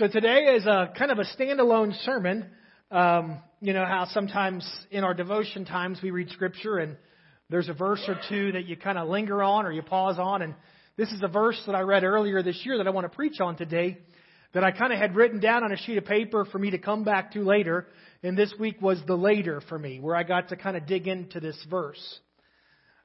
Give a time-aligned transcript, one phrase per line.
[0.00, 2.46] So today is a kind of a standalone sermon.
[2.90, 6.96] Um, you know how sometimes in our devotion times we read scripture and
[7.50, 10.40] there's a verse or two that you kind of linger on or you pause on.
[10.40, 10.54] And
[10.96, 13.40] this is a verse that I read earlier this year that I want to preach
[13.42, 13.98] on today
[14.54, 16.78] that I kind of had written down on a sheet of paper for me to
[16.78, 17.86] come back to later.
[18.22, 21.08] And this week was the later for me, where I got to kind of dig
[21.08, 22.20] into this verse.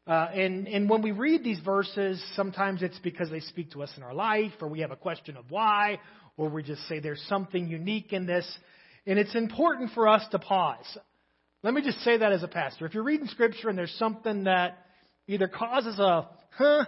[0.08, 3.92] Uh, and, and when we read these verses, sometimes it's because they speak to us
[3.98, 6.00] in our life, or we have a question of why,
[6.38, 8.46] or we just say there's something unique in this.
[9.08, 10.98] And it's important for us to pause.
[11.64, 12.86] Let me just say that as a pastor.
[12.86, 14.86] If you're reading scripture and there's something that
[15.28, 16.86] either causes a huh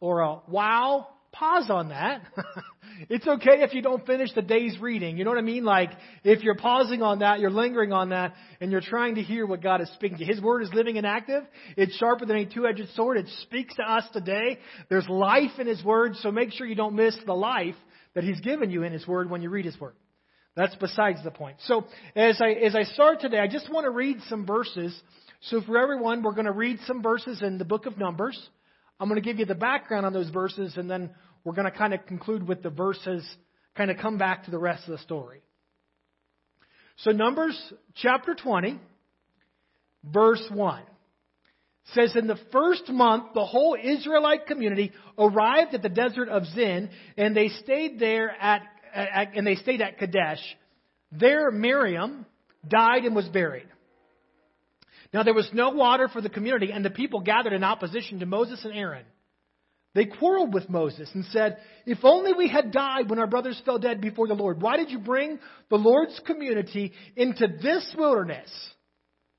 [0.00, 2.22] or a wow, pause on that.
[3.10, 5.18] it's okay if you don't finish the day's reading.
[5.18, 5.64] You know what I mean?
[5.64, 5.90] Like,
[6.24, 9.62] if you're pausing on that, you're lingering on that, and you're trying to hear what
[9.62, 10.32] God is speaking to you.
[10.32, 11.44] His word is living and active.
[11.76, 13.18] It's sharper than a two-edged sword.
[13.18, 14.58] It speaks to us today.
[14.88, 17.76] There's life in His word, so make sure you don't miss the life
[18.16, 19.94] that He's given you in His Word when you read His Word.
[20.56, 21.58] That's besides the point.
[21.66, 21.84] So
[22.16, 24.98] as I, as I start today, I just want to read some verses.
[25.42, 28.40] So for everyone, we're going to read some verses in the book of Numbers.
[28.98, 31.10] I'm going to give you the background on those verses, and then
[31.44, 33.22] we're going to kind of conclude with the verses,
[33.76, 35.42] kind of come back to the rest of the story.
[37.00, 38.80] So Numbers chapter 20,
[40.10, 40.82] verse 1
[41.94, 46.90] says in the first month the whole Israelite community arrived at the desert of Zin
[47.16, 48.62] and they stayed there at,
[48.94, 50.40] at, and they stayed at Kadesh.
[51.12, 52.26] There Miriam
[52.66, 53.68] died and was buried.
[55.14, 58.26] Now there was no water for the community and the people gathered in opposition to
[58.26, 59.04] Moses and Aaron.
[59.94, 61.56] They quarreled with Moses and said,
[61.86, 64.60] If only we had died when our brothers fell dead before the Lord.
[64.60, 65.38] Why did you bring
[65.70, 68.50] the Lord's community into this wilderness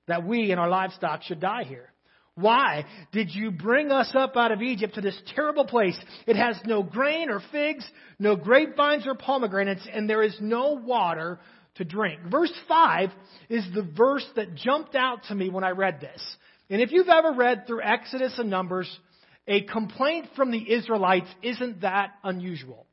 [0.07, 1.93] that we and our livestock should die here?
[2.37, 5.97] Why did you bring us up out of Egypt to this terrible place?
[6.27, 7.83] It has no grain or figs,
[8.19, 11.39] no grapevines or pomegranates, and there is no water
[11.75, 12.19] to drink.
[12.29, 13.09] Verse 5
[13.49, 16.21] is the verse that jumped out to me when I read this.
[16.69, 18.99] And if you've ever read through Exodus and Numbers,
[19.47, 22.86] a complaint from the Israelites isn't that unusual.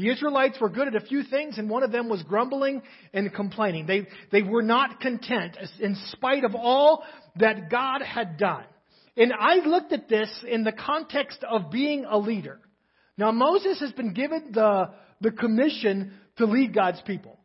[0.00, 2.80] The Israelites were good at a few things, and one of them was grumbling
[3.12, 3.84] and complaining.
[3.84, 7.04] They, they were not content in spite of all
[7.36, 8.64] that God had done.
[9.18, 12.60] And I looked at this in the context of being a leader.
[13.18, 14.90] Now, Moses has been given the,
[15.20, 17.38] the commission to lead God's people.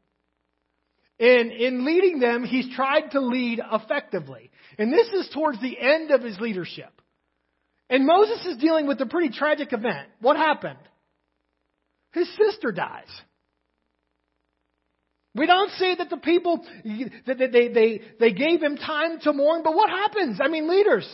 [1.20, 4.50] And in leading them, he's tried to lead effectively.
[4.78, 7.02] And this is towards the end of his leadership.
[7.90, 10.08] And Moses is dealing with a pretty tragic event.
[10.22, 10.80] What happened?
[12.16, 13.10] His sister dies.
[15.36, 16.66] We don't see that the people,
[17.28, 20.40] that they, they, they gave him time to mourn, but what happens?
[20.42, 21.06] I mean, leaders.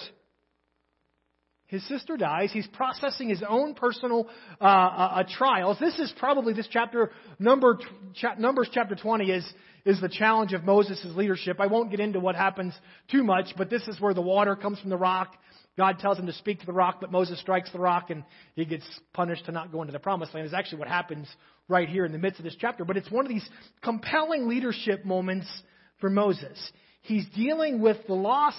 [1.65, 2.51] His sister dies.
[2.53, 4.27] He's processing his own personal
[4.59, 5.77] uh, uh, uh trials.
[5.79, 7.79] This is probably this chapter, number,
[8.13, 9.53] cha- Numbers chapter 20 is,
[9.85, 11.59] is the challenge of Moses' leadership.
[11.59, 12.75] I won't get into what happens
[13.09, 15.35] too much, but this is where the water comes from the rock
[15.77, 18.23] God tells him to speak to the rock, but Moses strikes the rock and
[18.55, 18.83] he gets
[19.13, 20.45] punished to not go into the promised land.
[20.45, 21.27] Is actually what happens
[21.67, 22.83] right here in the midst of this chapter.
[22.83, 23.47] But it's one of these
[23.81, 25.47] compelling leadership moments
[25.99, 26.59] for Moses.
[27.03, 28.55] He's dealing with the loss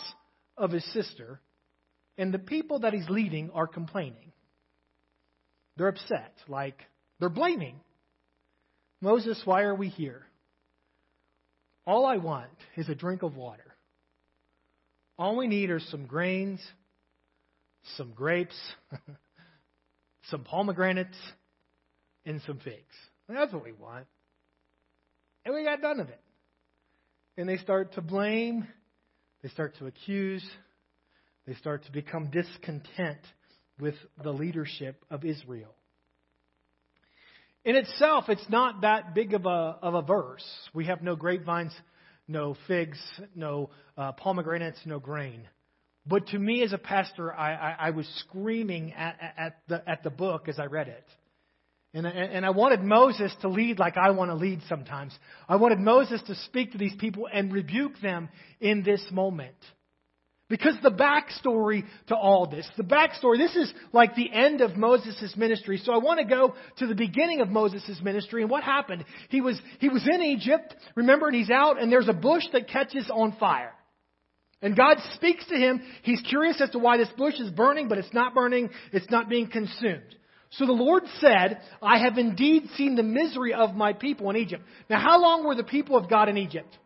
[0.56, 1.40] of his sister,
[2.16, 4.32] and the people that he's leading are complaining.
[5.76, 6.80] They're upset, like
[7.20, 7.80] they're blaming.
[9.00, 10.26] Moses, why are we here?
[11.86, 13.76] All I want is a drink of water.
[15.18, 16.60] All we need are some grains
[17.96, 18.56] some grapes,
[20.30, 21.16] some pomegranates,
[22.24, 22.94] and some figs.
[23.28, 24.06] And that's what we want.
[25.44, 26.20] And we got none of it.
[27.36, 28.66] And they start to blame,
[29.42, 30.44] they start to accuse,
[31.46, 33.18] they start to become discontent
[33.80, 35.74] with the leadership of Israel.
[37.64, 40.44] In itself, it's not that big of a, of a verse.
[40.74, 41.72] We have no grapevines,
[42.26, 42.98] no figs,
[43.34, 45.48] no uh, pomegranates, no grain.
[46.06, 50.02] But to me as a pastor, I, I, I was screaming at, at, the, at
[50.02, 51.04] the book as I read it.
[51.94, 55.16] And, and I wanted Moses to lead like I want to lead sometimes.
[55.46, 58.30] I wanted Moses to speak to these people and rebuke them
[58.60, 59.56] in this moment.
[60.48, 65.34] Because the backstory to all this, the backstory, this is like the end of Moses'
[65.36, 65.80] ministry.
[65.82, 69.04] So I want to go to the beginning of Moses' ministry and what happened.
[69.28, 72.68] He was, he was in Egypt, remember, and he's out and there's a bush that
[72.68, 73.72] catches on fire.
[74.62, 75.82] And God speaks to him.
[76.02, 78.70] He's curious as to why this bush is burning, but it's not burning.
[78.92, 80.14] It's not being consumed.
[80.50, 84.62] So the Lord said, I have indeed seen the misery of my people in Egypt.
[84.88, 86.78] Now, how long were the people of God in Egypt?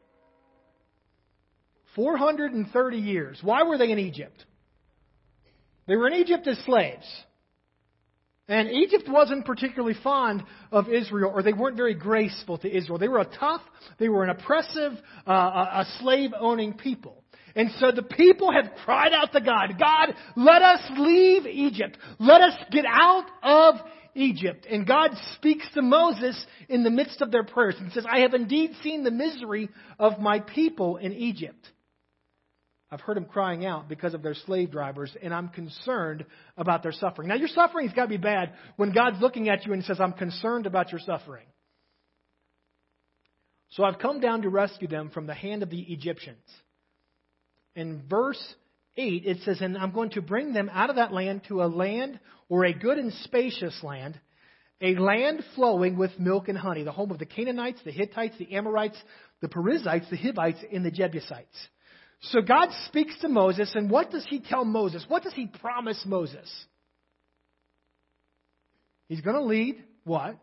[1.96, 3.40] 430 years.
[3.42, 4.44] Why were they in Egypt?
[5.86, 7.06] They were in Egypt as slaves.
[8.48, 12.98] And Egypt wasn't particularly fond of Israel, or they weren't very graceful to Israel.
[12.98, 13.62] They were a tough,
[13.98, 14.92] they were an oppressive,
[15.26, 17.24] uh, a slave owning people.
[17.56, 21.96] And so the people have cried out to God, God, let us leave Egypt.
[22.20, 23.76] Let us get out of
[24.14, 24.66] Egypt.
[24.70, 28.34] And God speaks to Moses in the midst of their prayers and says, I have
[28.34, 31.66] indeed seen the misery of my people in Egypt.
[32.90, 36.24] I've heard them crying out because of their slave drivers, and I'm concerned
[36.56, 37.28] about their suffering.
[37.28, 40.12] Now, your suffering's got to be bad when God's looking at you and says, I'm
[40.12, 41.46] concerned about your suffering.
[43.70, 46.38] So I've come down to rescue them from the hand of the Egyptians.
[47.76, 48.42] In verse
[48.96, 51.66] 8, it says, And I'm going to bring them out of that land to a
[51.68, 52.18] land
[52.48, 54.18] or a good and spacious land,
[54.80, 58.54] a land flowing with milk and honey, the home of the Canaanites, the Hittites, the
[58.54, 58.96] Amorites,
[59.42, 61.68] the Perizzites, the Hivites, and the Jebusites.
[62.22, 65.04] So God speaks to Moses, and what does he tell Moses?
[65.06, 66.50] What does he promise Moses?
[69.08, 70.36] He's going to lead what?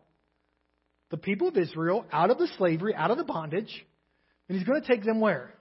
[1.10, 3.84] The people of Israel out of the slavery, out of the bondage,
[4.48, 5.54] and he's going to take them where?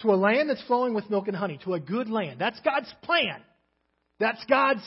[0.00, 2.38] To a land that's flowing with milk and honey, to a good land.
[2.38, 3.40] That's God's plan.
[4.18, 4.82] That's God's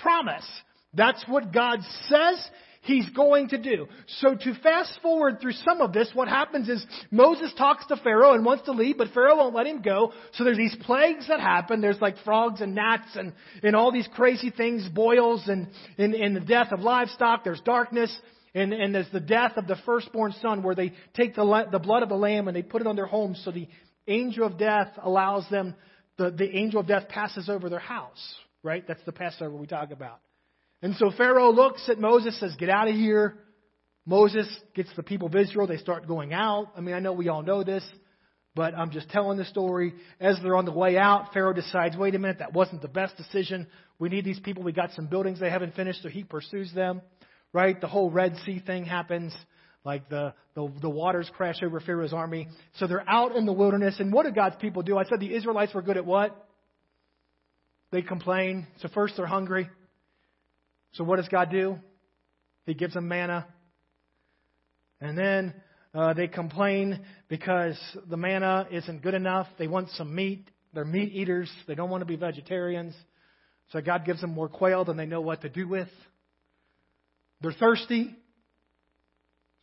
[0.00, 0.48] promise.
[0.92, 2.48] That's what God says
[2.84, 3.88] he's going to do.
[4.18, 8.34] So to fast forward through some of this, what happens is Moses talks to Pharaoh
[8.34, 10.12] and wants to leave, but Pharaoh won't let him go.
[10.34, 11.80] So there's these plagues that happen.
[11.80, 15.68] There's like frogs and gnats and, and all these crazy things, boils and,
[15.98, 17.44] and, and the death of livestock.
[17.44, 18.16] There's darkness.
[18.56, 22.04] And, and there's the death of the firstborn son where they take the, the blood
[22.04, 23.66] of the lamb and they put it on their homes so the
[24.08, 25.74] angel of death allows them,
[26.16, 28.84] the, the angel of death passes over their house, right?
[28.86, 30.20] That's the Passover we talk about.
[30.82, 33.38] And so Pharaoh looks at Moses, says, Get out of here.
[34.06, 35.66] Moses gets the people of Israel.
[35.66, 36.72] They start going out.
[36.76, 37.82] I mean, I know we all know this,
[38.54, 39.94] but I'm just telling the story.
[40.20, 43.16] As they're on the way out, Pharaoh decides, wait a minute, that wasn't the best
[43.16, 43.66] decision.
[43.98, 44.62] We need these people.
[44.62, 47.00] We got some buildings they haven't finished, so he pursues them.
[47.54, 47.80] Right?
[47.80, 49.34] The whole Red Sea thing happens.
[49.84, 52.48] Like the, the, the waters crash over Pharaoh's army.
[52.78, 53.96] So they're out in the wilderness.
[53.98, 54.96] And what do God's people do?
[54.96, 56.48] I said the Israelites were good at what?
[57.92, 58.66] They complain.
[58.80, 59.68] So first they're hungry.
[60.92, 61.78] So what does God do?
[62.66, 63.46] He gives them manna.
[65.00, 65.54] And then
[65.94, 67.78] uh, they complain because
[68.08, 69.46] the manna isn't good enough.
[69.58, 70.48] They want some meat.
[70.72, 71.50] They're meat eaters.
[71.68, 72.94] They don't want to be vegetarians.
[73.70, 75.88] So God gives them more quail than they know what to do with.
[77.42, 78.16] They're thirsty.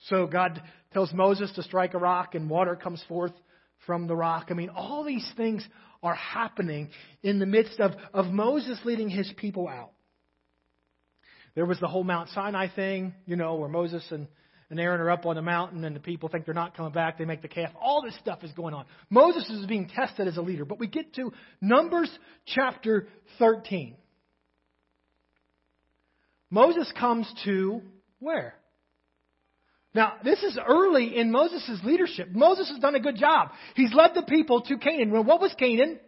[0.10, 0.62] So God
[0.94, 3.34] tells Moses to strike a rock and water comes forth
[3.86, 4.48] from the rock.
[4.50, 5.66] I mean, all these things
[6.04, 6.90] are happening
[7.24, 9.92] in the midst of, of Moses leading his people out.
[11.54, 14.28] There was the whole Mount Sinai thing, you know, where Moses and,
[14.70, 17.18] and Aaron are up on the mountain and the people think they're not coming back.
[17.18, 17.72] They make the calf.
[17.80, 18.86] All this stuff is going on.
[19.10, 20.66] Moses is being tested as a leader.
[20.66, 22.10] But we get to Numbers
[22.46, 23.08] chapter
[23.38, 23.96] 13.
[26.50, 27.82] Moses comes to
[28.20, 28.56] where?
[29.94, 32.30] Now, this is early in Moses' leadership.
[32.32, 33.50] Moses has done a good job.
[33.76, 35.12] He's led the people to Canaan.
[35.12, 36.00] Well, what was Canaan?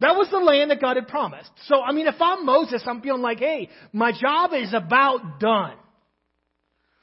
[0.00, 1.50] That was the land that God had promised.
[1.66, 5.74] So, I mean, if I'm Moses, I'm feeling like, hey, my job is about done.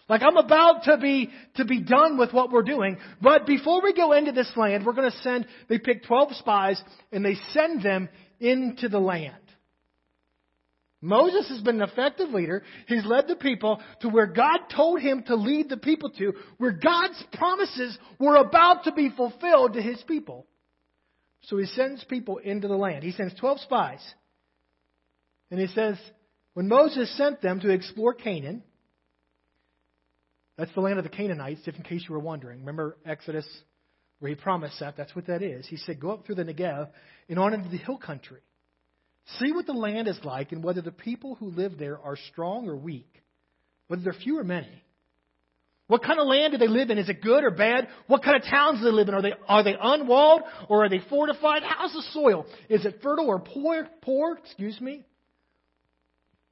[0.09, 2.97] Like I'm about to be, to be done with what we're doing.
[3.21, 6.81] But before we go into this land, we're going to send, they pick 12 spies
[7.12, 8.09] and they send them
[8.39, 9.36] into the land.
[11.01, 12.63] Moses has been an effective leader.
[12.88, 16.74] He's led the people to where God told him to lead the people to, where
[16.74, 20.46] God's promises were about to be fulfilled to his people.
[21.44, 23.03] So he sends people into the land.
[23.03, 24.13] He sends 12 spies.
[25.51, 25.98] And he says,
[26.53, 28.62] when Moses sent them to explore Canaan,
[30.58, 32.60] that's the land of the Canaanites, if in case you were wondering.
[32.60, 33.48] Remember Exodus
[34.20, 34.98] where he promised that?
[34.98, 35.65] That's what that is.
[35.65, 36.89] He said, Go up through the Negev
[37.29, 38.41] and on into the hill country.
[39.38, 42.67] See what the land is like and whether the people who live there are strong
[42.67, 43.09] or weak,
[43.88, 44.83] whether they're few or many.
[45.88, 46.98] What kind of land do they live in?
[47.00, 47.88] Is it good or bad?
[48.07, 49.15] What kind of towns do they live in?
[49.15, 51.63] Are they, are they unwalled or are they fortified?
[51.63, 52.45] How's the soil?
[52.69, 53.88] Is it fertile or poor?
[54.01, 55.03] Poor, excuse me.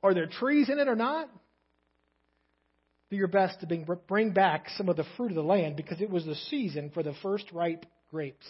[0.01, 1.29] Are there trees in it or not?
[3.09, 6.01] Do your best to bring, bring back some of the fruit of the land because
[6.01, 8.47] it was the season for the first ripe grapes.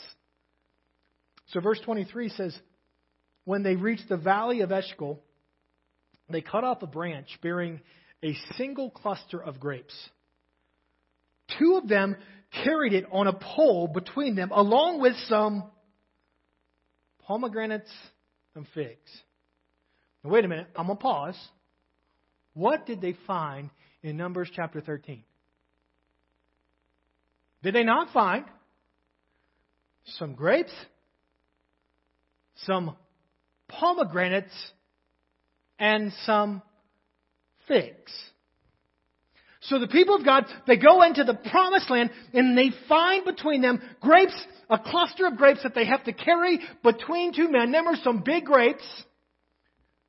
[1.47, 2.57] So verse 23 says,
[3.47, 5.23] When they reached the valley of Eshcol,
[6.29, 7.79] they cut off a branch bearing
[8.21, 9.95] a single cluster of grapes.
[11.57, 12.17] Two of them
[12.65, 15.63] carried it on a pole between them, along with some
[17.19, 17.89] pomegranates
[18.53, 19.09] and figs.
[20.25, 21.39] Now, wait a minute, I'm going to pause.
[22.53, 23.69] What did they find
[24.03, 25.23] in Numbers chapter 13?
[27.63, 28.43] Did they not find
[30.17, 30.73] some grapes,
[32.65, 32.97] some
[33.67, 34.53] pomegranates,
[35.79, 36.61] and some
[37.67, 38.11] figs.
[39.61, 43.61] So the people of God, they go into the promised land and they find between
[43.61, 44.35] them grapes,
[44.69, 47.71] a cluster of grapes that they have to carry between two men.
[47.71, 48.83] There are some big grapes.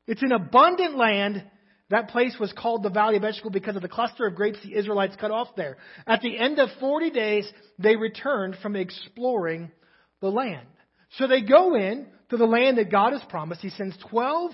[0.07, 1.45] It's an abundant land.
[1.91, 4.75] That place was called the Valley of Eshcol because of the cluster of grapes the
[4.75, 5.79] Israelites cut off there.
[6.07, 9.73] At the end of 40 days, they returned from exploring
[10.21, 10.69] the land.
[11.17, 13.63] So they go in to the land that God has promised.
[13.63, 14.53] He sends 12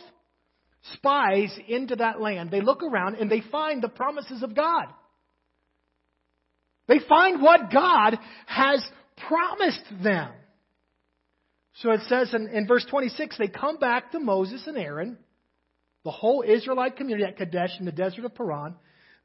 [0.94, 2.50] spies into that land.
[2.50, 4.86] They look around and they find the promises of God.
[6.86, 8.84] They find what God has
[9.28, 10.30] promised them.
[11.78, 15.18] So it says in, in, verse 26, they come back to Moses and Aaron,
[16.04, 18.76] the whole Israelite community at Kadesh in the desert of Paran.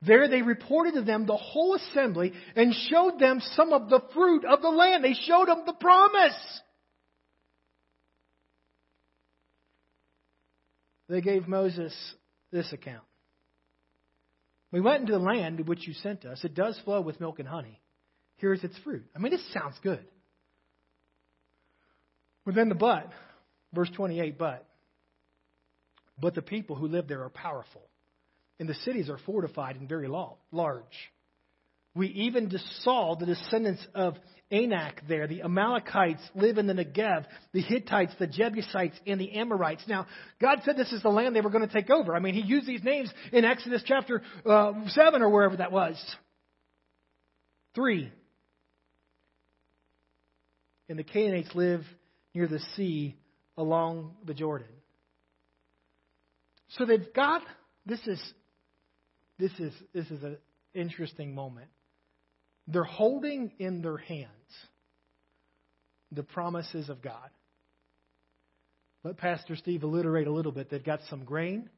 [0.01, 4.45] There they reported to them the whole assembly and showed them some of the fruit
[4.45, 5.03] of the land.
[5.03, 6.61] They showed them the promise.
[11.09, 11.93] They gave Moses
[12.51, 13.03] this account.
[14.71, 16.43] We went into the land which you sent us.
[16.43, 17.81] It does flow with milk and honey.
[18.37, 19.05] Here is its fruit.
[19.15, 20.05] I mean, this sounds good.
[22.45, 23.09] But then the but,
[23.73, 24.65] verse 28, but.
[26.21, 27.81] But the people who live there are powerful,
[28.59, 30.83] and the cities are fortified and very large.
[31.99, 32.49] We even
[32.83, 34.15] saw the descendants of
[34.49, 35.27] Anak there.
[35.27, 39.83] The Amalekites live in the Negev, the Hittites, the Jebusites, and the Amorites.
[39.85, 40.07] Now,
[40.39, 42.15] God said this is the land they were going to take over.
[42.15, 46.01] I mean, He used these names in Exodus chapter uh, 7 or wherever that was.
[47.75, 48.09] 3.
[50.87, 51.83] And the Canaanites live
[52.33, 53.17] near the sea
[53.57, 54.67] along the Jordan.
[56.77, 57.41] So they've got
[57.85, 58.33] this is
[59.37, 60.37] this is this is an
[60.73, 61.67] interesting moment.
[62.71, 64.29] They're holding in their hands
[66.11, 67.29] the promises of God.
[69.03, 70.69] Let Pastor Steve alliterate a little bit.
[70.69, 71.69] They've got some grain,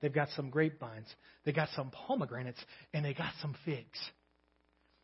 [0.00, 1.06] they've got some grapevines,
[1.44, 2.58] they've got some pomegranates,
[2.92, 3.98] and they got some figs.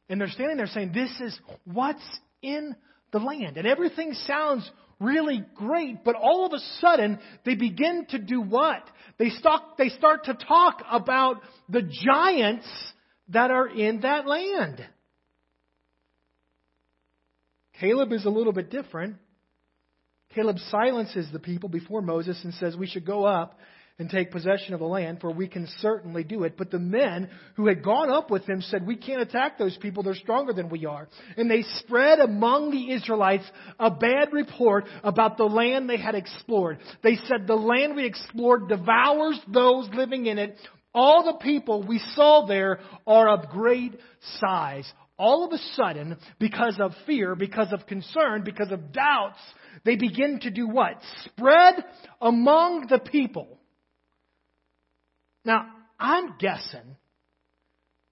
[0.08, 2.04] And they're standing there saying, This is what's
[2.42, 2.74] in
[3.12, 3.56] the land.
[3.56, 4.68] And everything sounds
[4.98, 8.82] really great, but all of a sudden they begin to do what?
[9.18, 11.36] They start, they start to talk about
[11.68, 12.66] the giants
[13.28, 14.84] that are in that land.
[17.80, 19.16] Caleb is a little bit different.
[20.34, 23.58] Caleb silences the people before Moses and says, We should go up
[23.98, 26.56] and take possession of the land, for we can certainly do it.
[26.56, 30.02] But the men who had gone up with him said, We can't attack those people.
[30.02, 31.08] They're stronger than we are.
[31.36, 33.44] And they spread among the Israelites
[33.78, 36.78] a bad report about the land they had explored.
[37.02, 40.56] They said, The land we explored devours those living in it.
[40.92, 43.98] All the people we saw there are of great
[44.38, 49.38] size all of a sudden, because of fear, because of concern, because of doubts,
[49.84, 50.94] they begin to do what?
[51.26, 51.84] Spread
[52.20, 53.58] among the people.
[55.44, 55.66] Now,
[55.98, 56.96] I'm guessing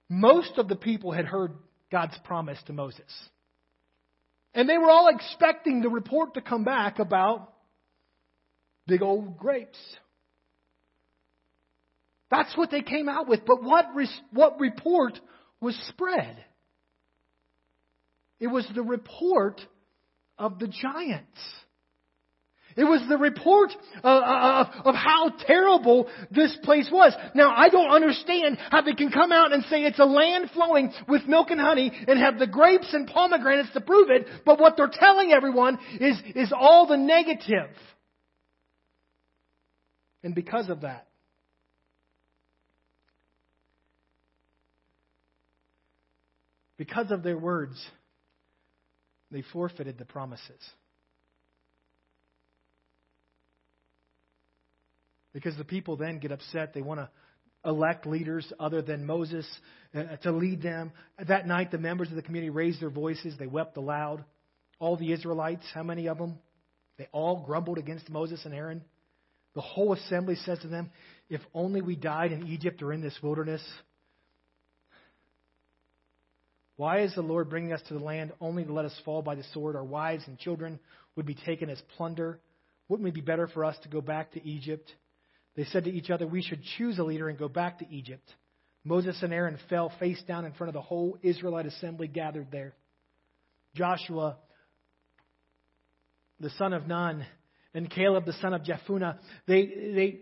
[0.07, 1.53] most of the people had heard
[1.91, 3.11] God's promise to Moses.
[4.53, 7.51] And they were all expecting the report to come back about
[8.85, 9.79] big old grapes.
[12.29, 13.41] That's what they came out with.
[13.47, 13.87] But what,
[14.31, 15.19] what report
[15.59, 16.45] was spread?
[18.39, 19.61] It was the report
[20.37, 21.39] of the giants.
[22.77, 27.13] It was the report of, uh, uh, of, of, how terrible this place was.
[27.35, 30.93] Now, I don't understand how they can come out and say it's a land flowing
[31.07, 34.77] with milk and honey and have the grapes and pomegranates to prove it, but what
[34.77, 37.69] they're telling everyone is, is all the negative.
[40.23, 41.07] And because of that,
[46.77, 47.85] because of their words,
[49.31, 50.61] they forfeited the promises.
[55.33, 56.73] Because the people then get upset.
[56.73, 57.09] They want to
[57.63, 59.45] elect leaders other than Moses
[59.93, 60.91] uh, to lead them.
[61.27, 63.35] That night, the members of the community raised their voices.
[63.37, 64.23] They wept aloud.
[64.79, 66.39] All the Israelites, how many of them?
[66.97, 68.83] They all grumbled against Moses and Aaron.
[69.55, 70.89] The whole assembly says to them,
[71.29, 73.61] If only we died in Egypt or in this wilderness.
[76.79, 79.35] Why is the Lord bringing us to the land only to let us fall by
[79.35, 79.75] the sword?
[79.75, 80.79] Our wives and children
[81.17, 82.39] would be taken as plunder.
[82.87, 84.89] Wouldn't it be better for us to go back to Egypt?
[85.57, 88.23] They said to each other, We should choose a leader and go back to Egypt.
[88.85, 92.75] Moses and Aaron fell face down in front of the whole Israelite assembly gathered there.
[93.75, 94.37] Joshua,
[96.39, 97.25] the son of Nun,
[97.73, 99.17] and Caleb, the son of Jephunneh,
[99.47, 100.19] they, they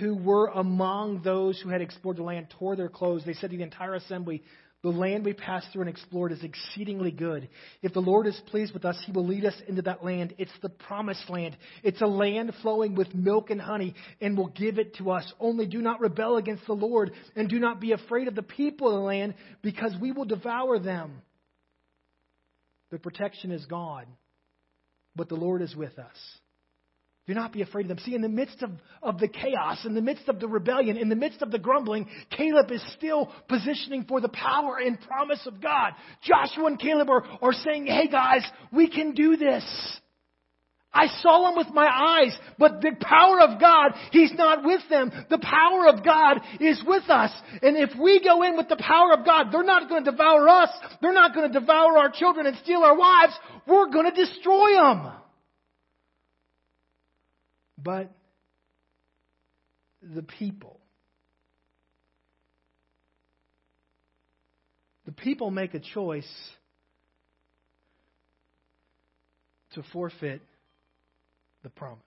[0.00, 3.22] who were among those who had explored the land tore their clothes.
[3.24, 4.42] They said to the entire assembly,
[4.84, 7.48] The land we passed through and explored is exceedingly good.
[7.80, 10.34] If the Lord is pleased with us, he will lead us into that land.
[10.36, 11.56] It's the promised land.
[11.82, 15.32] It's a land flowing with milk and honey, and will give it to us.
[15.40, 18.88] Only do not rebel against the Lord, and do not be afraid of the people
[18.88, 21.22] of the land, because we will devour them.
[22.90, 24.04] The protection is gone,
[25.16, 26.18] but the Lord is with us.
[27.26, 27.98] Do not be afraid of them.
[28.04, 28.70] See, in the midst of,
[29.02, 32.06] of the chaos, in the midst of the rebellion, in the midst of the grumbling,
[32.30, 35.92] Caleb is still positioning for the power and promise of God.
[36.22, 39.64] Joshua and Caleb are, are saying, hey guys, we can do this.
[40.92, 45.10] I saw them with my eyes, but the power of God, He's not with them.
[45.28, 47.32] The power of God is with us.
[47.62, 50.48] And if we go in with the power of God, they're not going to devour
[50.48, 50.68] us.
[51.02, 53.32] They're not going to devour our children and steal our wives.
[53.66, 55.12] We're going to destroy them.
[57.84, 58.10] But
[60.02, 60.80] the people,
[65.04, 66.24] the people make a choice
[69.74, 70.40] to forfeit
[71.62, 72.00] the promise.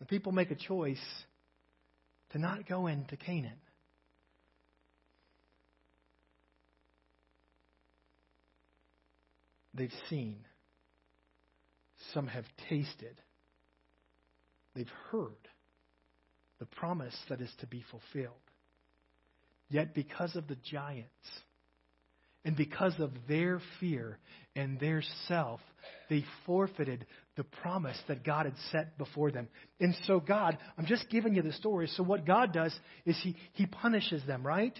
[0.00, 0.98] The people make a choice
[2.32, 3.52] to not go into Canaan.
[9.72, 10.36] They've seen.
[12.14, 13.20] Some have tasted.
[14.74, 15.48] They've heard
[16.58, 18.34] the promise that is to be fulfilled.
[19.68, 21.10] Yet, because of the giants,
[22.44, 24.18] and because of their fear
[24.54, 25.60] and their self,
[26.08, 27.04] they forfeited
[27.36, 29.48] the promise that God had set before them.
[29.80, 31.88] And so, God, I'm just giving you the story.
[31.88, 34.78] So, what God does is He, he punishes them, right?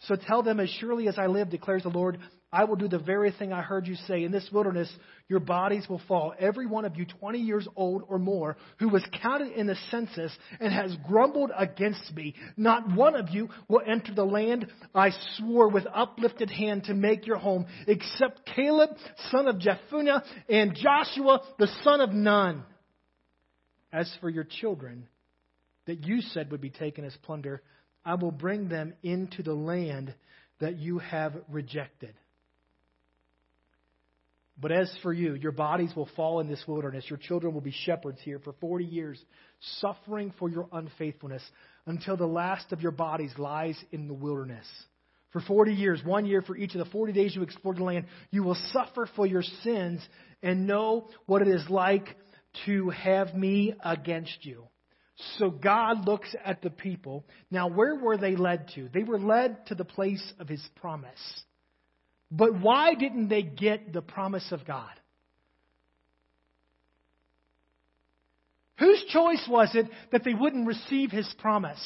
[0.00, 2.18] So tell them, as surely as I live, declares the Lord,
[2.54, 4.22] I will do the very thing I heard you say.
[4.22, 4.88] In this wilderness,
[5.28, 6.32] your bodies will fall.
[6.38, 10.30] Every one of you 20 years old or more who was counted in the census
[10.60, 15.68] and has grumbled against me, not one of you will enter the land I swore
[15.68, 18.90] with uplifted hand to make your home, except Caleb,
[19.32, 22.62] son of Jephunneh, and Joshua, the son of Nun.
[23.92, 25.08] As for your children
[25.86, 27.62] that you said would be taken as plunder,
[28.04, 30.14] I will bring them into the land
[30.60, 32.14] that you have rejected.
[34.56, 37.04] But as for you, your bodies will fall in this wilderness.
[37.08, 39.22] Your children will be shepherds here for 40 years,
[39.80, 41.42] suffering for your unfaithfulness
[41.86, 44.66] until the last of your bodies lies in the wilderness.
[45.32, 48.06] For 40 years, one year for each of the 40 days you explored the land,
[48.30, 50.00] you will suffer for your sins
[50.44, 52.16] and know what it is like
[52.66, 54.68] to have me against you.
[55.38, 57.24] So God looks at the people.
[57.50, 58.88] Now, where were they led to?
[58.92, 61.18] They were led to the place of his promise.
[62.36, 64.90] But why didn't they get the promise of God?
[68.80, 71.80] Whose choice was it that they wouldn't receive his promise?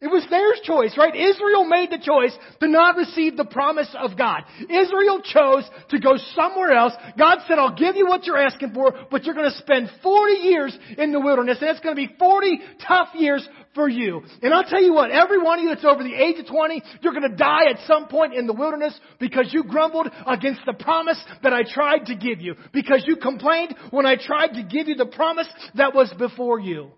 [0.00, 1.14] It was their choice, right?
[1.14, 4.42] Israel made the choice to not receive the promise of God.
[4.68, 6.92] Israel chose to go somewhere else.
[7.16, 10.32] God said, I'll give you what you're asking for, but you're going to spend 40
[10.32, 14.22] years in the wilderness, and it's going to be 40 tough years for you.
[14.42, 16.82] And I'll tell you what, every one of you that's over the age of 20,
[17.00, 20.74] you're going to die at some point in the wilderness because you grumbled against the
[20.74, 22.54] promise that I tried to give you.
[22.72, 26.90] Because you complained when I tried to give you the promise that was before you.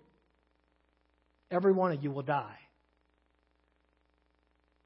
[1.51, 2.57] Every one of you will die.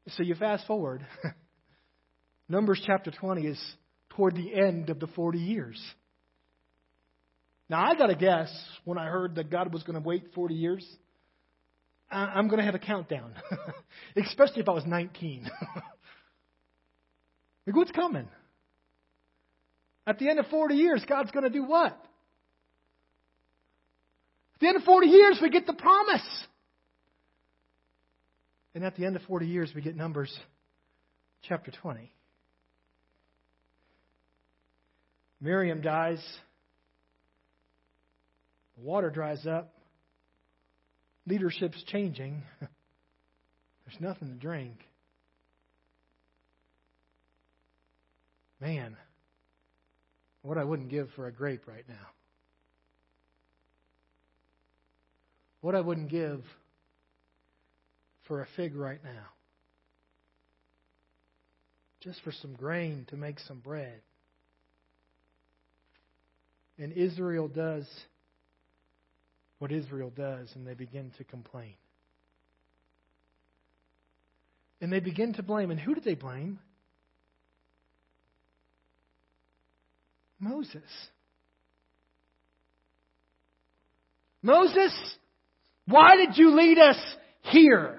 [0.09, 1.05] So you fast forward.
[2.49, 3.75] Numbers chapter 20 is
[4.09, 5.79] toward the end of the 40 years.
[7.69, 8.51] Now, I got to guess
[8.83, 10.85] when I heard that God was going to wait 40 years,
[12.11, 13.33] I'm going to have a countdown,
[14.15, 15.43] especially if I was 19.
[17.67, 18.27] like, what's coming?
[20.07, 21.91] At the end of 40 years, God's going to do what?
[24.55, 26.27] At the end of 40 years, we get the promise.
[28.73, 30.35] And at the end of 40 years, we get Numbers
[31.43, 32.11] chapter 20.
[35.41, 36.21] Miriam dies.
[38.75, 39.73] The water dries up.
[41.27, 42.43] Leadership's changing.
[42.59, 44.77] There's nothing to drink.
[48.61, 48.95] Man,
[50.41, 52.07] what I wouldn't give for a grape right now.
[55.61, 56.41] What I wouldn't give
[58.27, 59.25] for a fig right now.
[62.01, 64.01] Just for some grain to make some bread.
[66.77, 67.85] And Israel does
[69.59, 71.75] what Israel does, and they begin to complain.
[74.81, 75.71] And they begin to blame.
[75.71, 76.59] And who did they blame?
[80.39, 80.81] Moses.
[84.41, 84.93] Moses,
[85.85, 86.97] why did you lead us
[87.41, 87.98] here?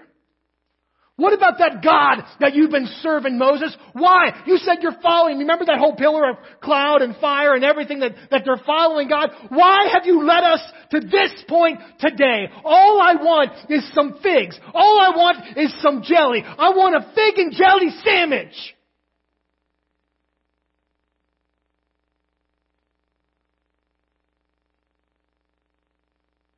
[1.20, 3.76] What about that God that you've been serving, Moses?
[3.92, 4.42] Why?
[4.46, 5.36] You said you're following.
[5.40, 9.28] Remember that whole pillar of cloud and fire and everything that, that they're following God?
[9.50, 12.46] Why have you led us to this point today?
[12.64, 14.58] All I want is some figs.
[14.72, 16.42] All I want is some jelly.
[16.42, 18.54] I want a fig and jelly sandwich.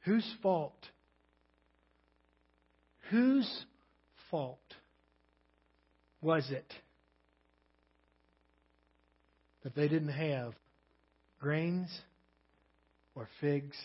[0.04, 0.78] Whose fault?
[3.10, 3.66] Whose
[4.32, 4.58] fault
[6.22, 6.72] was it
[9.62, 10.54] that they didn't have
[11.38, 11.88] grains
[13.14, 13.76] or figs,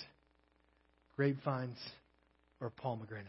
[1.18, 1.78] grapevines,
[2.62, 3.28] or pomegranates?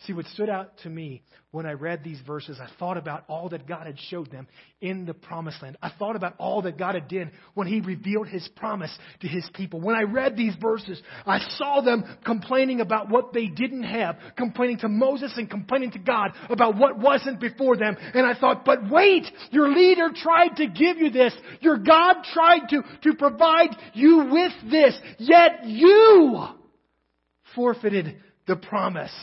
[0.00, 3.48] See, what stood out to me when I read these verses, I thought about all
[3.48, 4.46] that God had showed them
[4.82, 5.78] in the promised land.
[5.80, 9.48] I thought about all that God had done when He revealed His promise to His
[9.54, 9.80] people.
[9.80, 14.78] When I read these verses, I saw them complaining about what they didn't have, complaining
[14.80, 17.96] to Moses and complaining to God about what wasn't before them.
[18.12, 21.32] And I thought, but wait, your leader tried to give you this.
[21.62, 24.94] Your God tried to, to provide you with this.
[25.18, 26.44] Yet you
[27.54, 29.14] forfeited the promise.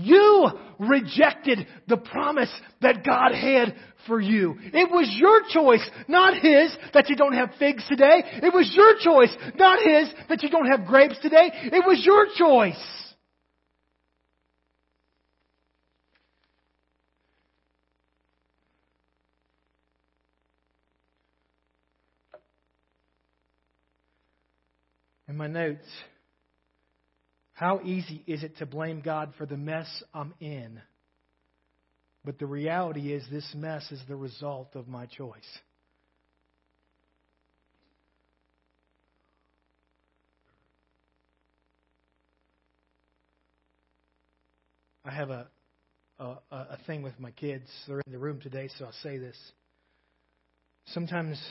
[0.00, 3.74] You rejected the promise that God had
[4.06, 4.54] for you.
[4.72, 8.22] It was your choice, not His, that you don't have figs today.
[8.24, 11.50] It was your choice, not His, that you don't have grapes today.
[11.52, 12.76] It was your choice.
[25.26, 25.88] In my notes,
[27.58, 30.80] how easy is it to blame God for the mess I'm in?
[32.24, 35.42] But the reality is, this mess is the result of my choice.
[45.04, 45.48] I have a,
[46.20, 47.66] a, a thing with my kids.
[47.88, 49.36] They're in the room today, so I'll say this.
[50.94, 51.42] Sometimes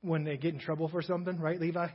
[0.00, 1.88] when they get in trouble for something, right, Levi?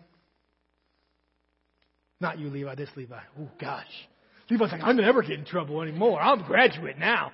[2.24, 3.20] Not you, Levi, this Levi.
[3.38, 3.84] Oh, gosh.
[4.50, 6.22] Levi's like, I'm never get in trouble anymore.
[6.22, 7.34] I'm a graduate now.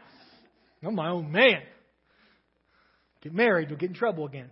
[0.83, 1.61] I'm my own man.
[3.21, 4.49] Get married, you'll get in trouble again.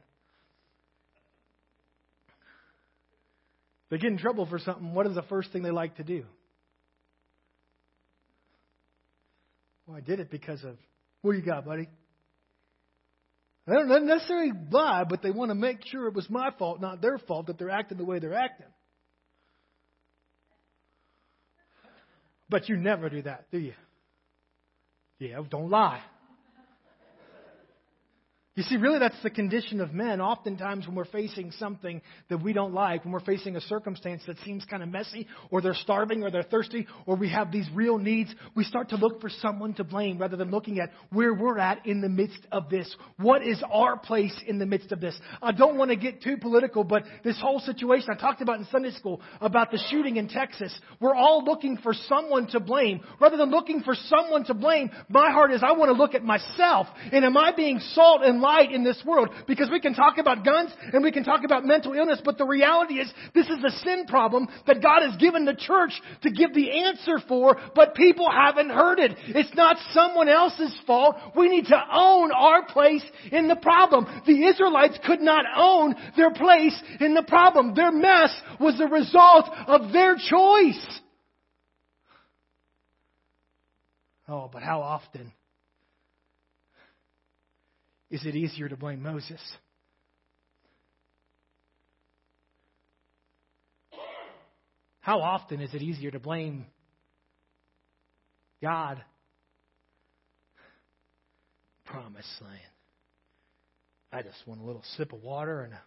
[3.90, 6.24] They get in trouble for something, what is the first thing they like to do?
[9.88, 10.76] Well, I did it because of,
[11.24, 11.88] what you got, buddy?
[13.66, 17.02] They don't necessarily lie, but they want to make sure it was my fault, not
[17.02, 18.68] their fault, that they're acting the way they're acting.
[22.50, 23.74] But you never do that, do you?
[25.20, 26.02] Yeah, don't lie.
[28.58, 30.20] You see, really, that's the condition of men.
[30.20, 34.36] Oftentimes, when we're facing something that we don't like, when we're facing a circumstance that
[34.40, 38.00] seems kind of messy, or they're starving, or they're thirsty, or we have these real
[38.00, 41.60] needs, we start to look for someone to blame rather than looking at where we're
[41.60, 42.92] at in the midst of this.
[43.18, 45.16] What is our place in the midst of this?
[45.40, 48.66] I don't want to get too political, but this whole situation I talked about in
[48.72, 53.02] Sunday school about the shooting in Texas, we're all looking for someone to blame.
[53.22, 56.24] Rather than looking for someone to blame, my heart is I want to look at
[56.24, 60.44] myself, and am I being salt and in this world because we can talk about
[60.44, 63.72] guns and we can talk about mental illness, but the reality is this is a
[63.80, 65.92] sin problem that God has given the church
[66.24, 69.16] to give the answer for, but people haven't heard it.
[69.28, 71.16] It's not someone else's fault.
[71.36, 74.06] We need to own our place in the problem.
[74.26, 77.74] The Israelites could not own their place in the problem.
[77.76, 81.00] Their mess was the result of their choice.
[84.30, 85.32] Oh, but how often
[88.10, 89.42] is it easier to blame Moses?
[95.00, 96.66] How often is it easier to blame
[98.62, 99.02] God?
[101.86, 102.60] Promised land.
[104.12, 105.82] I just want a little sip of water and a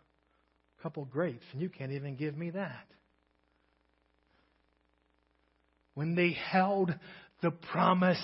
[0.83, 2.87] couple grapes, and you can't even give me that.
[5.95, 6.95] When they held
[7.43, 8.21] the promise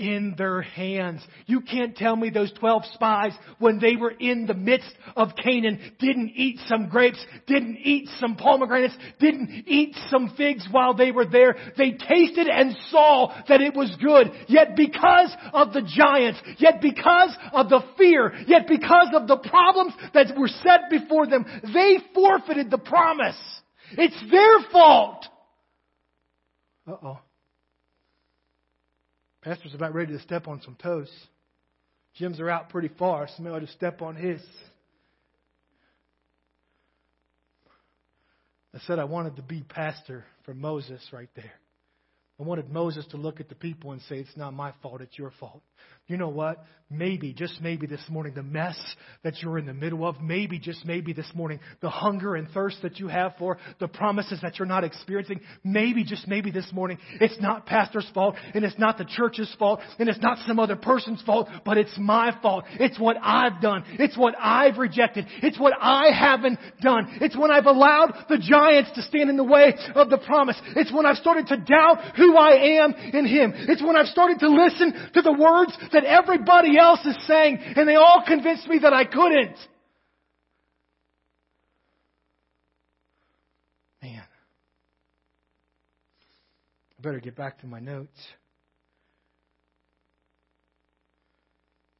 [0.00, 1.20] in their hands.
[1.46, 5.78] You can't tell me those 12 spies, when they were in the midst of Canaan,
[5.98, 11.26] didn't eat some grapes, didn't eat some pomegranates, didn't eat some figs while they were
[11.26, 11.54] there.
[11.76, 14.32] They tasted and saw that it was good.
[14.48, 19.92] Yet because of the giants, yet because of the fear, yet because of the problems
[20.14, 21.44] that were set before them,
[21.74, 23.38] they forfeited the promise.
[23.98, 25.26] It's their fault.
[26.86, 27.18] Uh oh.
[29.42, 31.10] Pastor's about ready to step on some toes.
[32.14, 34.40] Jim's are out pretty far, so maybe I'll step on his.
[38.74, 41.52] I said I wanted to be pastor for Moses right there.
[42.40, 45.18] I wanted Moses to look at the people and say, It's not my fault, it's
[45.18, 45.60] your fault.
[46.06, 46.64] You know what?
[46.92, 48.76] Maybe, just maybe this morning, the mess
[49.22, 52.78] that you're in the middle of, maybe, just maybe this morning, the hunger and thirst
[52.82, 56.98] that you have for the promises that you're not experiencing, maybe, just maybe this morning,
[57.20, 60.74] it's not pastor's fault, and it's not the church's fault, and it's not some other
[60.74, 62.64] person's fault, but it's my fault.
[62.80, 63.84] It's what I've done.
[64.00, 65.26] It's what I've rejected.
[65.44, 67.18] It's what I haven't done.
[67.20, 70.60] It's when I've allowed the giants to stand in the way of the promise.
[70.74, 73.52] It's when I've started to doubt who I am in Him.
[73.54, 77.88] It's when I've started to listen to the words that everybody else is saying, and
[77.88, 79.56] they all convinced me that I couldn't.
[84.02, 84.22] Man.
[86.98, 88.18] I better get back to my notes.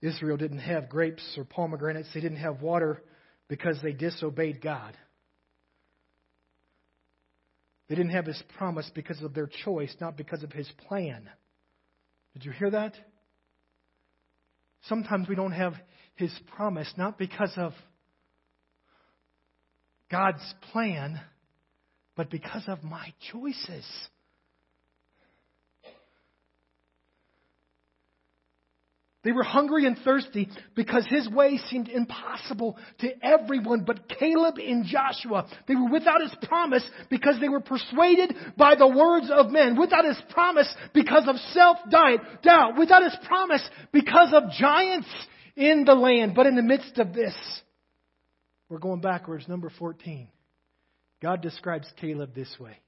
[0.03, 2.09] Israel didn't have grapes or pomegranates.
[2.15, 3.03] They didn't have water
[3.49, 4.97] because they disobeyed God.
[7.91, 11.29] They didn't have his promise because of their choice, not because of his plan.
[12.33, 12.95] Did you hear that?
[14.83, 15.75] Sometimes we don't have
[16.15, 17.73] His promise, not because of
[20.11, 21.21] God's plan,
[22.17, 23.87] but because of my choices.
[29.23, 34.87] They were hungry and thirsty because his way seemed impossible to everyone but Caleb and
[34.87, 35.47] Joshua.
[35.69, 39.79] They were without his promise because they were persuaded by the words of men.
[39.79, 42.79] Without his promise because of self-doubt.
[42.79, 45.09] Without his promise because of giants
[45.55, 46.35] in the land.
[46.35, 47.35] But in the midst of this,
[48.71, 49.47] we're going backwards.
[49.47, 50.29] Number 14.
[51.21, 52.79] God describes Caleb this way.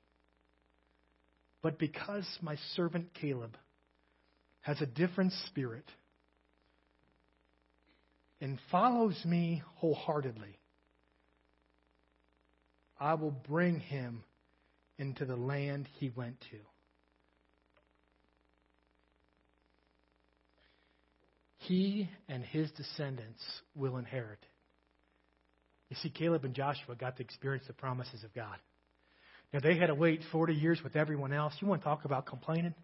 [1.60, 3.54] But because my servant Caleb
[4.62, 5.84] has a different spirit,
[8.42, 10.58] and follows me wholeheartedly,
[12.98, 14.24] I will bring him
[14.98, 16.56] into the land he went to.
[21.58, 23.40] He and his descendants
[23.76, 24.48] will inherit it.
[25.90, 28.56] You see, Caleb and Joshua got to experience the promises of God.
[29.52, 31.54] Now, they had to wait 40 years with everyone else.
[31.60, 32.74] You want to talk about complaining?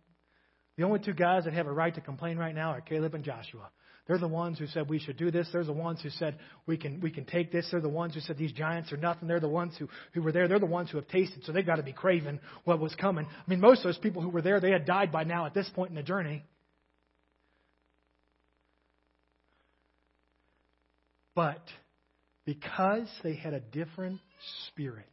[0.77, 3.25] The only two guys that have a right to complain right now are Caleb and
[3.25, 3.71] Joshua.
[4.09, 5.49] They're the ones who said we should do this.
[5.53, 7.68] They're the ones who said we can, we can take this.
[7.71, 9.29] They're the ones who said these giants are nothing.
[9.29, 10.49] They're the ones who, who were there.
[10.49, 13.27] They're the ones who have tasted, so they've got to be craving what was coming.
[13.27, 15.53] I mean, most of those people who were there, they had died by now at
[15.53, 16.42] this point in the journey.
[21.35, 21.62] But
[22.47, 24.21] because they had a different
[24.68, 25.05] spirit,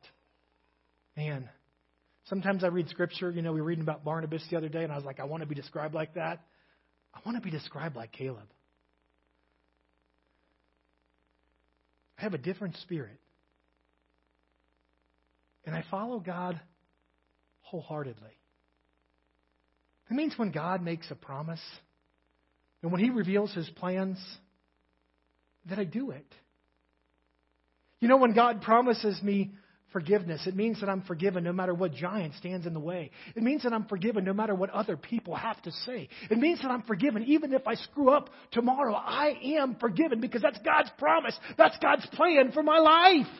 [1.17, 1.49] man,
[2.29, 3.29] sometimes I read scripture.
[3.29, 5.25] You know, we were reading about Barnabas the other day, and I was like, I
[5.25, 6.39] want to be described like that.
[7.13, 8.47] I want to be described like Caleb.
[12.17, 13.19] I have a different spirit.
[15.65, 16.59] And I follow God
[17.61, 18.37] wholeheartedly.
[20.09, 21.61] It means when God makes a promise
[22.83, 24.19] and when He reveals His plans,
[25.67, 26.27] that I do it.
[27.99, 29.55] You know, when God promises me
[29.95, 30.45] forgiveness.
[30.45, 33.11] It means that I'm forgiven no matter what giant stands in the way.
[33.33, 36.09] It means that I'm forgiven no matter what other people have to say.
[36.29, 38.93] It means that I'm forgiven even if I screw up tomorrow.
[38.93, 41.33] I am forgiven because that's God's promise.
[41.57, 43.33] That's God's plan for my life.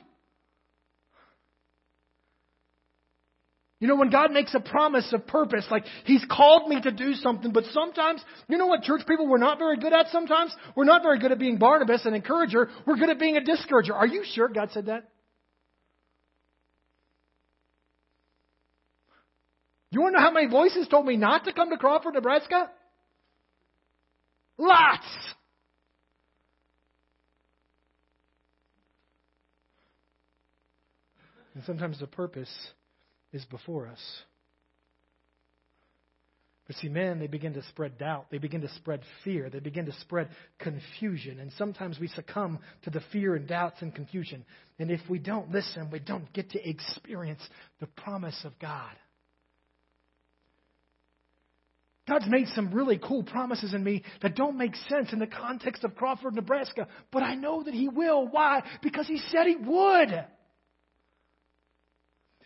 [3.82, 7.16] You know, when God makes a promise of purpose, like He's called me to do
[7.16, 10.56] something, but sometimes, you know what church people we're not very good at sometimes?
[10.74, 12.70] We're not very good at being Barnabas, an encourager.
[12.88, 13.94] We're good at being a discourager.
[13.94, 15.10] Are you sure God said that?
[19.96, 22.70] You want to know how many voices told me not to come to Crawford, Nebraska?
[24.58, 25.06] Lots.
[31.54, 32.54] And sometimes the purpose
[33.32, 34.02] is before us.
[36.68, 38.26] But see, men, they begin to spread doubt.
[38.30, 39.50] They begin to spread fear.
[39.50, 40.28] They begin to spread
[40.60, 41.40] confusion.
[41.40, 44.44] And sometimes we succumb to the fear and doubts and confusion.
[44.78, 47.48] And if we don't listen, we don't get to experience
[47.80, 48.92] the promise of God.
[52.08, 55.84] God's made some really cool promises in me that don't make sense in the context
[55.84, 58.28] of Crawford, Nebraska, but I know that He will.
[58.28, 58.62] Why?
[58.84, 60.26] Because He said He would.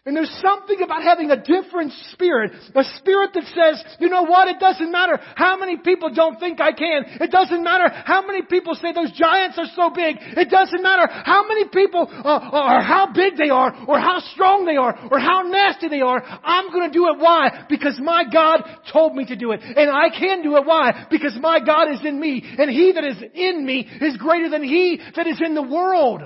[0.09, 4.47] And there's something about having a different spirit, a spirit that says, you know what,
[4.47, 7.21] it doesn't matter how many people don't think I can.
[7.21, 10.17] It doesn't matter how many people say those giants are so big.
[10.19, 14.65] It doesn't matter how many people, uh, or how big they are, or how strong
[14.65, 16.23] they are, or how nasty they are.
[16.43, 17.19] I'm gonna do it.
[17.19, 17.67] Why?
[17.69, 19.61] Because my God told me to do it.
[19.61, 20.65] And I can do it.
[20.65, 21.05] Why?
[21.11, 22.43] Because my God is in me.
[22.57, 26.23] And He that is in me is greater than He that is in the world.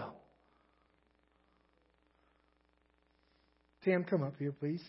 [3.83, 4.81] Tam, come up here, please,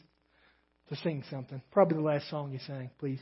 [0.89, 1.61] to sing something.
[1.73, 3.21] Probably the last song you sang, please.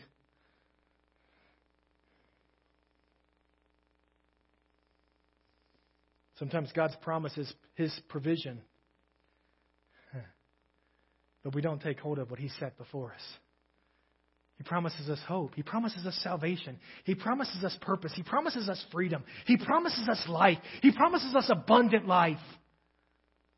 [6.39, 8.61] Sometimes God's promise is His provision,
[11.45, 13.23] but we don't take hold of what He set before us.
[14.59, 15.55] He promises us hope.
[15.55, 16.79] He promises us salvation.
[17.05, 18.13] He promises us purpose.
[18.15, 19.25] He promises us freedom.
[19.47, 20.59] He promises us life.
[20.83, 22.39] He promises us abundant life.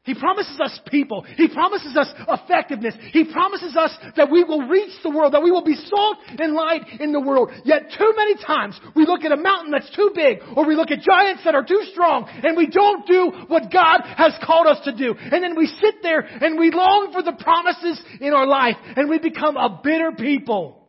[0.04, 1.22] He promises us people.
[1.22, 2.94] He promises us effectiveness.
[3.10, 6.52] He promises us that we will reach the world, that we will be salt and
[6.52, 7.50] light in the world.
[7.64, 10.90] Yet too many times we look at a mountain that's too big or we look
[10.90, 14.84] at giants that are too strong and we don't do what God has called us
[14.84, 15.14] to do.
[15.18, 19.08] And then we sit there and we long for the promises in our life and
[19.08, 20.86] we become a bitter people.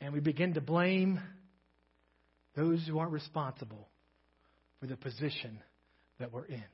[0.00, 1.20] And we begin to blame
[2.56, 3.88] those who aren't responsible
[4.80, 5.58] for the position
[6.18, 6.64] that we're in.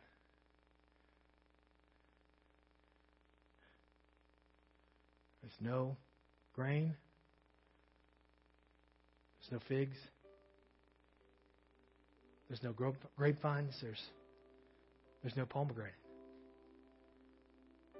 [5.43, 5.97] There's no
[6.55, 6.95] grain,
[9.41, 9.97] there's no figs,
[12.49, 12.75] there's no
[13.17, 14.03] grapevines, there's,
[15.23, 15.95] there's no pomegranate.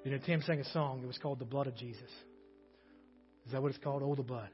[0.05, 2.11] You know, Tim sang a song, it was called The Blood of Jesus.
[3.47, 4.03] Is that what it's called?
[4.03, 4.51] Oh, the blood.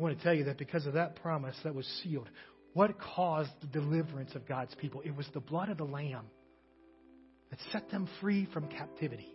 [0.00, 2.30] I want to tell you that because of that promise that was sealed,
[2.72, 5.02] what caused the deliverance of God's people?
[5.04, 6.24] It was the blood of the Lamb
[7.50, 9.28] that set them free from captivity.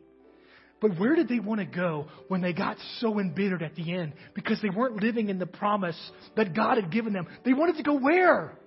[0.82, 4.14] But where did they want to go when they got so embittered at the end?
[4.34, 6.00] Because they weren't living in the promise
[6.36, 7.28] that God had given them.
[7.46, 8.58] They wanted to go where?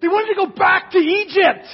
[0.00, 1.66] They wanted to go back to Egypt.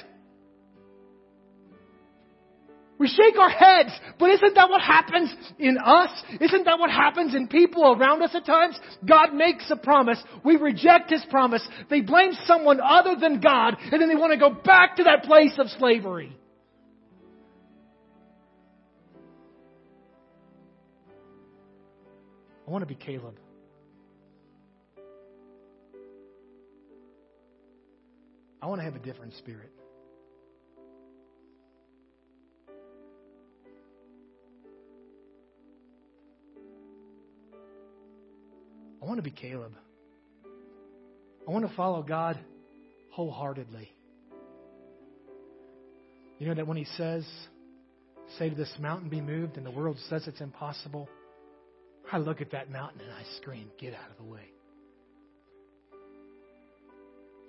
[2.99, 6.11] We shake our heads, but isn't that what happens in us?
[6.41, 8.79] Isn't that what happens in people around us at times?
[9.09, 10.21] God makes a promise.
[10.45, 11.67] We reject His promise.
[11.89, 15.23] They blame someone other than God, and then they want to go back to that
[15.23, 16.37] place of slavery.
[22.67, 23.39] I want to be Caleb.
[28.61, 29.71] I want to have a different spirit.
[39.09, 39.73] Want to be Caleb.
[41.47, 42.39] I want to follow God
[43.11, 43.91] wholeheartedly.
[46.39, 47.27] You know that when He says,
[48.39, 51.09] say to this mountain, be moved, and the world says it's impossible,
[52.13, 54.45] I look at that mountain and I scream, get out of the way.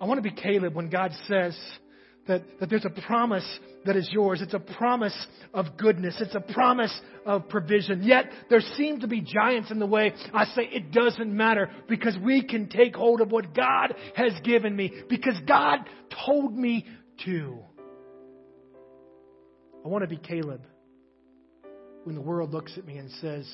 [0.02, 1.58] I want to be Caleb when God says,
[2.30, 4.42] that, that there's a promise that is yours.
[4.42, 5.15] It's a promise
[5.52, 6.15] of goodness.
[6.22, 6.94] It's a promise
[7.26, 8.04] of provision.
[8.04, 10.13] Yet there seem to be giants in the way.
[10.32, 14.76] I say it doesn't matter because we can take hold of what God has given
[14.76, 15.80] me because God
[16.26, 16.86] told me
[17.26, 17.58] to.
[19.84, 20.62] I want to be Caleb
[22.04, 23.50] when the world looks at me and says,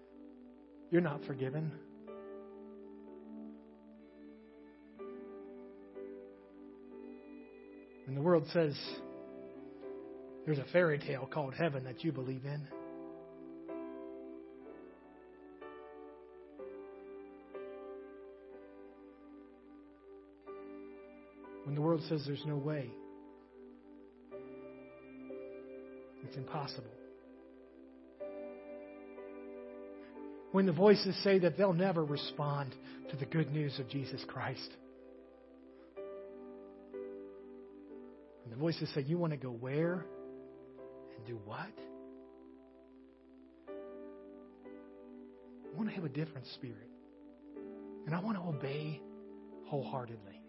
[0.90, 1.72] You're not forgiven.
[8.08, 8.74] And the world says
[10.46, 12.66] there's a fairy tale called heaven that you believe in.
[21.64, 22.90] When the world says there's no way,
[26.26, 26.86] it's impossible.
[30.52, 32.74] When the voices say that they'll never respond
[33.10, 34.70] to the good news of Jesus Christ.
[38.48, 40.06] And the voices say, You want to go where?
[41.16, 41.68] And do what?
[45.66, 46.88] I want to have a different spirit.
[48.06, 49.02] And I want to obey
[49.66, 50.40] wholeheartedly.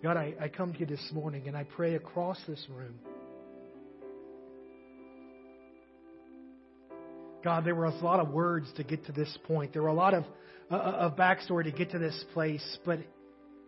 [0.00, 3.00] God, I, I come to you this morning and I pray across this room.
[7.42, 9.72] God, there were a lot of words to get to this point.
[9.72, 10.22] There were a lot of,
[10.70, 13.00] uh, of backstory to get to this place, but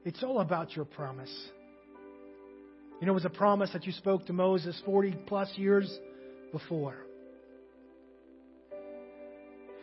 [0.05, 1.35] it's all about your promise.
[3.01, 5.99] You know, it was a promise that you spoke to Moses 40 plus years
[6.53, 6.97] before.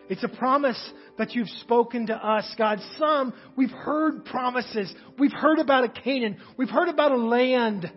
[0.09, 2.79] It's a promise that you've spoken to us, God.
[2.97, 4.93] Some, we've heard promises.
[5.17, 6.37] We've heard about a Canaan.
[6.57, 7.89] We've heard about a land,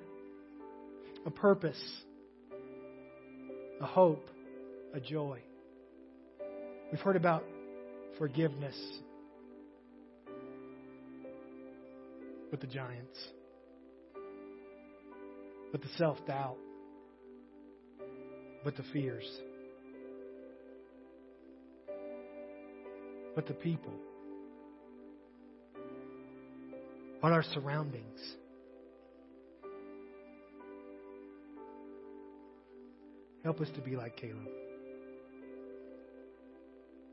[1.27, 1.83] a purpose,
[3.81, 4.29] a hope,
[4.93, 5.41] a joy.
[6.93, 7.43] We've heard about
[8.19, 8.77] forgiveness
[12.53, 13.19] with the giants
[15.75, 16.55] but the self doubt,
[18.62, 19.29] but the fears,
[23.35, 23.93] but the people.
[27.18, 28.20] about our surroundings.
[33.43, 34.47] Help us to be like Caleb.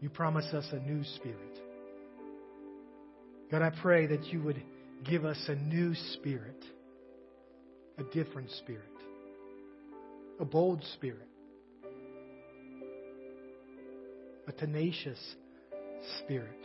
[0.01, 1.59] You promise us a new spirit.
[3.49, 4.61] God, I pray that you would
[5.09, 6.61] give us a new spirit,
[8.01, 8.81] a different spirit,
[10.39, 11.27] a bold spirit,
[14.47, 15.19] a tenacious
[16.17, 16.57] spirit,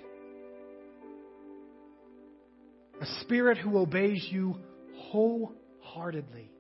[3.02, 4.56] a spirit who obeys you
[4.94, 6.50] wholeheartedly.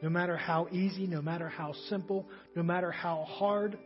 [0.00, 3.76] No matter how easy, no matter how simple, no matter how hard,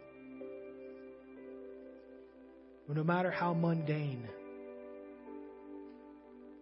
[2.87, 4.29] no matter how mundane,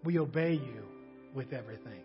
[0.05, 0.85] we obey you
[1.35, 2.05] with everything.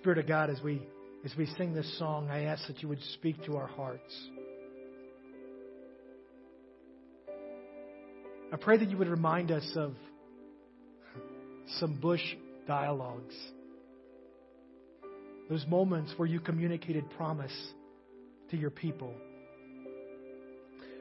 [0.00, 0.80] Spirit of God, as we
[1.26, 4.28] as we sing this song, I ask that you would speak to our hearts.
[8.50, 9.92] I pray that you would remind us of
[11.78, 12.22] some bush
[12.66, 13.34] dialogues
[15.50, 17.52] those moments where you communicated promise
[18.52, 19.12] to your people.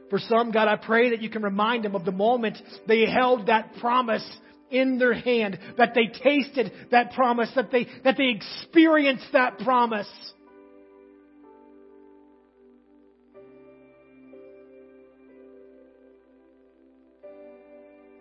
[0.10, 3.47] For some, God, I pray that you can remind them of the moment they held
[3.47, 4.28] that promise
[4.72, 10.09] in their hand, that they tasted that promise, that they, that they experienced that promise.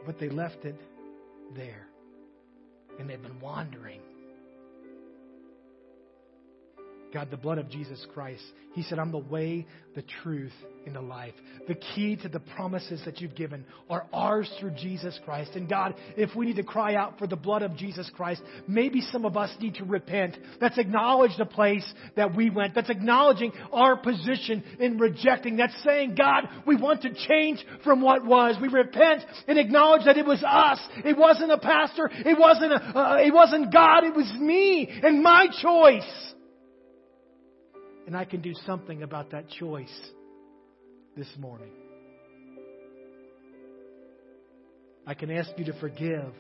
[0.07, 0.81] But they left it
[1.55, 1.87] there.
[2.99, 4.01] And they've been wandering.
[7.13, 8.43] God, the blood of Jesus Christ.
[8.75, 10.53] He said, I'm the way, the truth,
[10.87, 11.35] and the life.
[11.67, 15.53] The key to the promises that you've given are ours through Jesus Christ.
[15.55, 19.01] And God, if we need to cry out for the blood of Jesus Christ, maybe
[19.01, 20.37] some of us need to repent.
[20.61, 21.85] That's acknowledge the place
[22.17, 22.75] that we went.
[22.75, 25.57] That's acknowledging our position in rejecting.
[25.57, 28.57] That's saying, God, we want to change from what was.
[28.61, 30.79] We repent and acknowledge that it was us.
[31.05, 32.11] It wasn't a pastor.
[32.13, 34.05] It wasn't, a, uh, it wasn't God.
[34.05, 36.35] It was me and my choice.
[38.09, 40.11] And I can do something about that choice
[41.15, 41.69] this morning.
[45.07, 46.33] I can ask you to forgive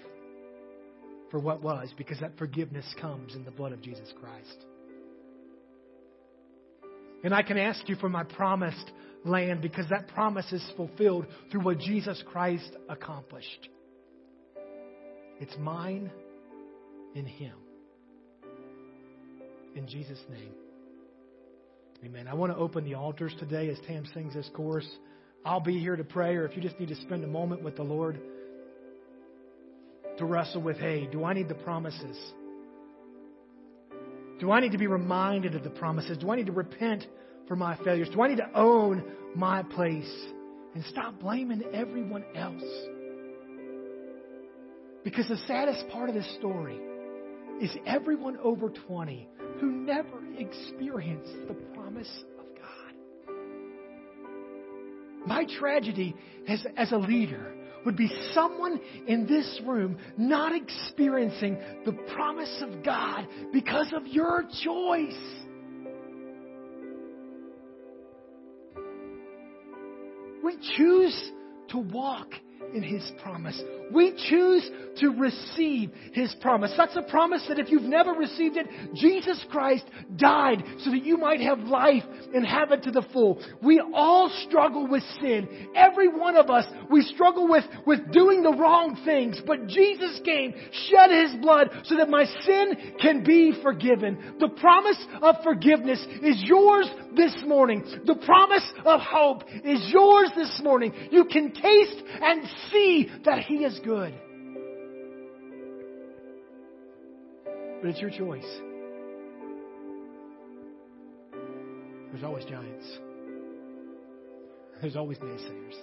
[1.30, 4.64] for what was because that forgiveness comes in the blood of Jesus Christ.
[7.22, 8.90] And I can ask you for my promised
[9.26, 13.68] land because that promise is fulfilled through what Jesus Christ accomplished.
[15.38, 16.10] It's mine
[17.14, 17.56] in Him.
[19.76, 20.54] In Jesus' name.
[22.04, 22.28] Amen.
[22.28, 24.88] I want to open the altars today as Tam sings this chorus.
[25.44, 27.76] I'll be here to pray, or if you just need to spend a moment with
[27.76, 28.20] the Lord
[30.18, 32.16] to wrestle with, hey, do I need the promises?
[34.38, 36.18] Do I need to be reminded of the promises?
[36.18, 37.04] Do I need to repent
[37.48, 38.08] for my failures?
[38.12, 39.02] Do I need to own
[39.34, 40.12] my place
[40.74, 42.62] and stop blaming everyone else?
[45.02, 46.78] Because the saddest part of this story
[47.60, 49.28] is everyone over 20
[49.60, 53.34] who never experienced the promise of God.
[55.26, 56.14] My tragedy
[56.46, 57.54] as, as a leader
[57.84, 64.44] would be someone in this room not experiencing the promise of God because of your
[64.62, 65.18] choice.
[70.44, 71.32] We choose
[71.70, 72.28] to walk
[72.74, 73.60] in His promise.
[73.92, 74.68] We choose
[75.00, 76.72] to receive His promise.
[76.76, 79.84] That's a promise that if you've never received it, Jesus Christ
[80.16, 82.02] died so that you might have life
[82.34, 83.42] and have it to the full.
[83.62, 85.68] We all struggle with sin.
[85.74, 89.40] Every one of us, we struggle with, with doing the wrong things.
[89.46, 90.54] But Jesus came,
[90.88, 94.36] shed His blood so that my sin can be forgiven.
[94.40, 97.84] The promise of forgiveness is yours this morning.
[98.04, 100.92] The promise of hope is yours this morning.
[101.10, 104.14] You can taste and see that He good.
[107.80, 108.46] But it's your choice.
[112.10, 112.98] There's always giants.
[114.80, 115.74] There's always naysayers.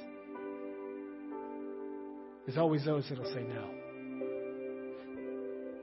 [2.45, 3.69] There's always those that'll say no.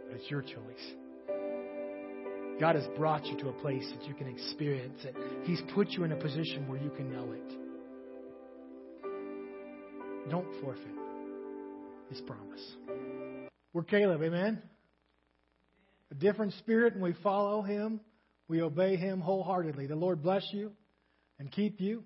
[0.08, 0.94] But it's your choice.
[2.60, 5.16] God has brought you to a place that you can experience it.
[5.44, 7.52] He's put you in a position where you can know it.
[10.30, 11.01] Don't forfeit
[12.12, 12.60] his promise.
[13.72, 14.60] We're Caleb, amen?
[16.10, 18.00] A different spirit, and we follow him.
[18.48, 19.86] We obey him wholeheartedly.
[19.86, 20.72] The Lord bless you
[21.38, 22.04] and keep you.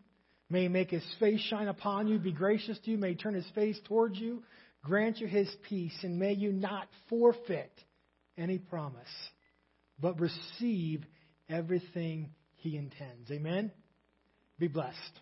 [0.48, 3.34] May he make his face shine upon you, be gracious to you, may he turn
[3.34, 4.44] his face towards you,
[4.84, 7.72] grant you his peace, and may you not forfeit
[8.38, 9.02] any promise,
[10.00, 11.04] but receive
[11.50, 13.28] everything he intends.
[13.32, 13.72] Amen?
[14.60, 15.20] Be blessed.